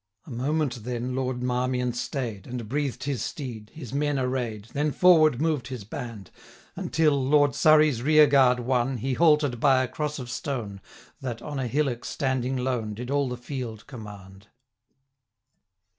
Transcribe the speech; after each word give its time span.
A 0.25 0.31
moment 0.31 0.83
then 0.83 1.13
Lord 1.15 1.43
Marmion 1.43 1.93
staid, 1.93 2.47
And 2.47 2.67
breathed 2.67 3.03
his 3.03 3.21
steed, 3.21 3.69
his 3.71 3.93
men 3.93 4.17
array'd, 4.17 4.65
675 4.69 4.73
Then 4.73 4.91
forward 4.99 5.39
moved 5.39 5.67
his 5.67 5.83
band, 5.83 6.31
Until, 6.75 7.23
Lord 7.23 7.53
Surrey's 7.53 8.01
rear 8.01 8.25
guard 8.25 8.61
won, 8.61 8.97
He 8.97 9.13
halted 9.13 9.59
by 9.59 9.83
a 9.83 9.87
Cross 9.87 10.17
of 10.17 10.31
Stone, 10.31 10.81
That, 11.19 11.43
on 11.43 11.59
a 11.59 11.67
hillock 11.67 12.03
standing 12.03 12.57
lone, 12.57 12.95
Did 12.95 13.11
all 13.11 13.29
the 13.29 13.37
field 13.37 13.85
command. 13.85 14.47